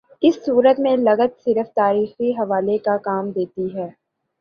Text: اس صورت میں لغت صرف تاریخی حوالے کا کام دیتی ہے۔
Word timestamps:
اس 0.21 0.35
صورت 0.45 0.79
میں 0.79 0.95
لغت 0.97 1.39
صرف 1.43 1.73
تاریخی 1.73 2.31
حوالے 2.31 2.77
کا 2.77 2.97
کام 2.97 3.29
دیتی 3.29 3.67
ہے۔ 3.75 3.89